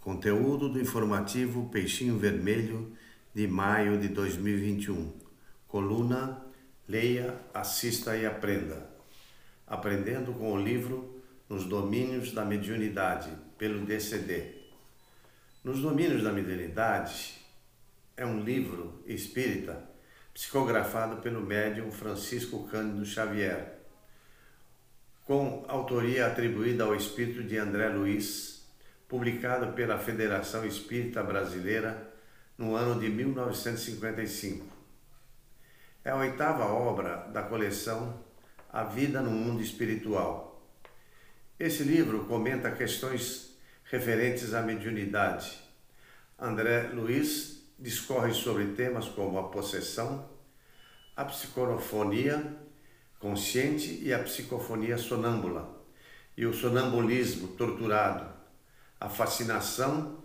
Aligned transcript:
Conteúdo 0.00 0.70
do 0.70 0.80
informativo 0.80 1.68
Peixinho 1.68 2.16
Vermelho 2.16 2.90
de 3.34 3.46
maio 3.46 3.98
de 3.98 4.08
2021. 4.08 5.12
Coluna 5.68 6.40
Leia, 6.88 7.38
assista 7.52 8.16
e 8.16 8.24
aprenda. 8.24 8.88
Aprendendo 9.66 10.32
com 10.32 10.54
o 10.54 10.56
livro 10.56 11.22
Nos 11.46 11.66
Domínios 11.66 12.32
da 12.32 12.46
Mediunidade, 12.46 13.30
pelo 13.58 13.84
DCD. 13.84 14.54
Nos 15.62 15.80
Domínios 15.80 16.22
da 16.22 16.32
Mediunidade 16.32 17.34
é 18.16 18.24
um 18.24 18.42
livro 18.42 19.02
espírita 19.04 19.84
psicografado 20.32 21.20
pelo 21.20 21.42
médium 21.42 21.92
Francisco 21.92 22.66
Cândido 22.68 23.04
Xavier, 23.04 23.80
com 25.26 25.62
autoria 25.68 26.26
atribuída 26.26 26.84
ao 26.84 26.94
espírito 26.94 27.44
de 27.44 27.58
André 27.58 27.90
Luiz 27.90 28.59
publicado 29.10 29.72
pela 29.72 29.98
Federação 29.98 30.64
Espírita 30.64 31.20
Brasileira 31.20 32.14
no 32.56 32.76
ano 32.76 33.00
de 33.00 33.08
1955. 33.08 34.64
É 36.04 36.10
a 36.10 36.16
oitava 36.16 36.64
obra 36.66 37.16
da 37.32 37.42
coleção 37.42 38.22
A 38.72 38.84
Vida 38.84 39.20
no 39.20 39.32
Mundo 39.32 39.60
Espiritual. 39.60 40.64
Esse 41.58 41.82
livro 41.82 42.26
comenta 42.26 42.70
questões 42.70 43.58
referentes 43.82 44.54
à 44.54 44.62
mediunidade. 44.62 45.58
André 46.38 46.90
Luiz 46.94 47.68
discorre 47.76 48.32
sobre 48.32 48.66
temas 48.74 49.08
como 49.08 49.40
a 49.40 49.48
possessão, 49.48 50.30
a 51.16 51.24
psicofonia 51.24 52.56
consciente 53.18 53.98
e 54.04 54.14
a 54.14 54.20
psicofonia 54.20 54.96
sonâmbula, 54.96 55.84
e 56.36 56.46
o 56.46 56.54
sonambulismo 56.54 57.48
torturado 57.48 58.39
a 59.00 59.08
fascinação, 59.08 60.22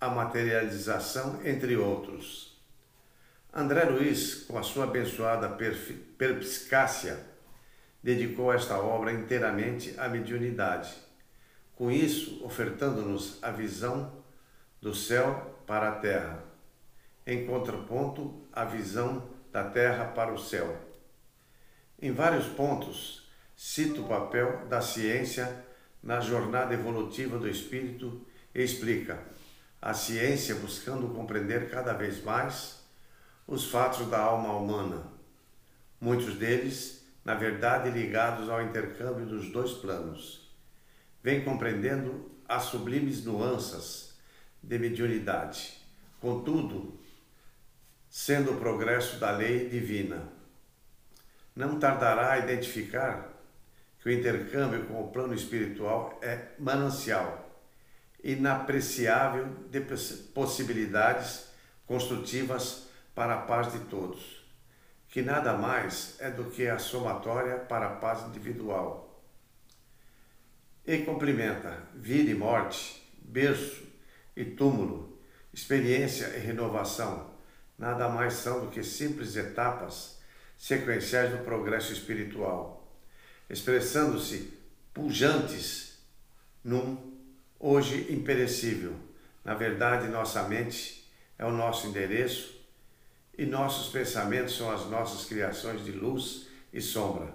a 0.00 0.08
materialização, 0.08 1.40
entre 1.44 1.76
outros. 1.76 2.56
André 3.52 3.84
Luiz, 3.84 4.44
com 4.44 4.56
a 4.56 4.62
sua 4.62 4.84
abençoada 4.84 5.48
perspicácia, 6.16 7.18
dedicou 8.02 8.52
esta 8.52 8.78
obra 8.78 9.12
inteiramente 9.12 9.94
à 9.98 10.08
mediunidade, 10.08 10.94
com 11.74 11.90
isso 11.90 12.44
ofertando-nos 12.44 13.42
a 13.42 13.50
visão 13.50 14.22
do 14.80 14.94
céu 14.94 15.60
para 15.66 15.90
a 15.90 15.96
terra, 15.96 16.42
em 17.26 17.44
contraponto 17.46 18.46
à 18.52 18.64
visão 18.64 19.28
da 19.52 19.64
terra 19.64 20.06
para 20.06 20.32
o 20.32 20.38
céu. 20.38 20.76
Em 22.00 22.10
vários 22.10 22.46
pontos, 22.46 23.28
cito 23.56 24.02
o 24.02 24.08
papel 24.08 24.66
da 24.66 24.80
ciência 24.80 25.64
na 26.02 26.20
jornada 26.20 26.74
evolutiva 26.74 27.38
do 27.38 27.48
espírito 27.48 28.26
explica 28.54 29.22
a 29.80 29.94
ciência 29.94 30.54
buscando 30.56 31.14
compreender 31.14 31.70
cada 31.70 31.92
vez 31.92 32.22
mais 32.22 32.82
os 33.46 33.70
fatos 33.70 34.08
da 34.08 34.20
alma 34.20 34.54
humana, 34.54 35.06
muitos 36.00 36.36
deles, 36.36 37.04
na 37.24 37.34
verdade, 37.34 37.90
ligados 37.90 38.48
ao 38.48 38.62
intercâmbio 38.62 39.26
dos 39.26 39.50
dois 39.50 39.72
planos. 39.72 40.52
Vem 41.22 41.44
compreendendo 41.44 42.30
as 42.48 42.64
sublimes 42.64 43.24
nuances 43.24 44.16
de 44.62 44.78
mediunidade, 44.78 45.78
contudo, 46.20 47.00
sendo 48.08 48.52
o 48.52 48.56
progresso 48.58 49.18
da 49.18 49.30
lei 49.30 49.68
divina. 49.68 50.28
Não 51.54 51.78
tardará 51.78 52.32
a 52.32 52.38
identificar 52.38 53.31
que 54.02 54.08
o 54.08 54.12
intercâmbio 54.12 54.84
com 54.86 55.00
o 55.00 55.12
plano 55.12 55.32
espiritual 55.32 56.18
é 56.20 56.48
manancial 56.58 57.50
inapreciável 58.22 59.48
de 59.68 59.80
possibilidades 60.32 61.48
construtivas 61.86 62.88
para 63.14 63.34
a 63.34 63.40
paz 63.42 63.72
de 63.72 63.80
todos, 63.80 64.46
que 65.08 65.22
nada 65.22 65.54
mais 65.54 66.16
é 66.20 66.30
do 66.30 66.44
que 66.44 66.68
a 66.68 66.78
somatória 66.78 67.58
para 67.58 67.86
a 67.86 67.96
paz 67.96 68.22
individual. 68.28 69.22
E 70.86 70.98
complementa 70.98 71.82
vida 71.94 72.30
e 72.30 72.34
morte, 72.34 73.02
berço 73.20 73.82
e 74.36 74.44
túmulo, 74.44 75.18
experiência 75.52 76.26
e 76.36 76.38
renovação, 76.38 77.30
nada 77.76 78.08
mais 78.08 78.34
são 78.34 78.64
do 78.64 78.70
que 78.70 78.82
simples 78.82 79.36
etapas 79.36 80.20
sequenciais 80.56 81.32
do 81.32 81.44
progresso 81.44 81.92
espiritual 81.92 82.81
expressando-se 83.52 84.58
pujantes 84.94 85.98
num 86.64 87.12
hoje 87.60 88.10
imperecível. 88.10 88.96
Na 89.44 89.52
verdade, 89.52 90.08
nossa 90.08 90.42
mente 90.44 91.06
é 91.38 91.44
o 91.44 91.52
nosso 91.52 91.86
endereço 91.86 92.58
e 93.36 93.44
nossos 93.44 93.92
pensamentos 93.92 94.56
são 94.56 94.70
as 94.70 94.86
nossas 94.86 95.26
criações 95.26 95.84
de 95.84 95.92
luz 95.92 96.48
e 96.72 96.80
sombra, 96.80 97.30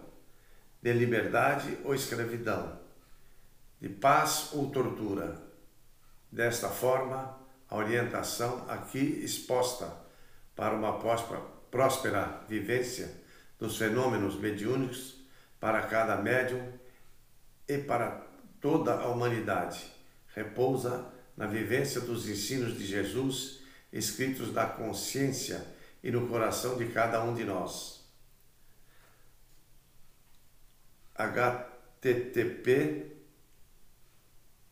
de 0.82 0.92
liberdade 0.92 1.78
ou 1.84 1.94
escravidão, 1.94 2.80
de 3.80 3.88
paz 3.88 4.50
ou 4.54 4.72
tortura. 4.72 5.40
Desta 6.32 6.68
forma, 6.68 7.38
a 7.70 7.76
orientação 7.76 8.66
aqui 8.68 9.22
exposta 9.24 9.94
para 10.56 10.74
uma 10.74 10.98
próspera 11.70 12.42
vivência 12.50 13.22
dos 13.60 13.78
fenômenos 13.78 14.36
mediúnicos 14.36 15.17
para 15.60 15.82
cada 15.84 16.18
médium 16.18 16.72
e 17.68 17.78
para 17.78 18.26
toda 18.62 18.94
a 18.94 19.08
humanidade. 19.08 19.92
Repousa 20.34 21.12
na 21.36 21.46
vivência 21.48 22.02
dos 22.02 22.28
ensinos 22.28 22.78
de 22.78 22.86
Jesus 22.86 23.60
escritos 23.92 24.54
na 24.54 24.66
consciência 24.66 25.66
e 26.04 26.12
no 26.12 26.28
coração 26.28 26.78
de 26.78 26.88
cada 26.90 27.24
um 27.24 27.34
de 27.34 27.44
nós. 27.44 27.98
http 31.16 33.12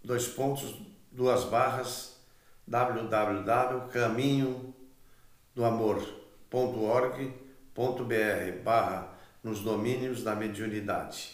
dois 0.04 0.28
pontos 0.28 0.80
duas 1.12 1.44
barras 1.46 2.16
www.caminho 2.68 3.96
do 5.56 5.66
amor.org.br 5.66 6.04
barra 8.64 9.15
nos 9.46 9.60
domínios 9.60 10.24
da 10.24 10.36
mediunidade. 10.36 11.30